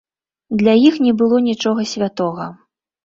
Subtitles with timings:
[0.61, 2.49] Для іх не было нічога святога.